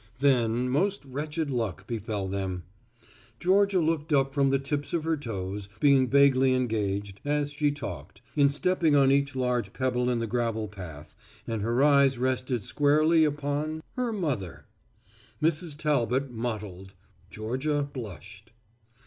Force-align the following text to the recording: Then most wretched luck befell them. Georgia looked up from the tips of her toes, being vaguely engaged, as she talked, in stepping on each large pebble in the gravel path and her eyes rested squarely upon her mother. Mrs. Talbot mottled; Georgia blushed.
Then 0.17 0.67
most 0.67 1.05
wretched 1.05 1.51
luck 1.51 1.85
befell 1.85 2.27
them. 2.27 2.63
Georgia 3.39 3.79
looked 3.79 4.11
up 4.11 4.33
from 4.33 4.49
the 4.49 4.57
tips 4.57 4.95
of 4.95 5.03
her 5.03 5.15
toes, 5.15 5.69
being 5.79 6.09
vaguely 6.09 6.55
engaged, 6.55 7.21
as 7.23 7.51
she 7.51 7.69
talked, 7.69 8.19
in 8.35 8.49
stepping 8.49 8.95
on 8.95 9.11
each 9.11 9.35
large 9.35 9.73
pebble 9.73 10.09
in 10.09 10.17
the 10.17 10.25
gravel 10.25 10.67
path 10.67 11.13
and 11.45 11.61
her 11.61 11.83
eyes 11.83 12.17
rested 12.17 12.63
squarely 12.63 13.23
upon 13.23 13.83
her 13.95 14.11
mother. 14.11 14.65
Mrs. 15.39 15.77
Talbot 15.77 16.31
mottled; 16.31 16.95
Georgia 17.29 17.87
blushed. 17.93 18.53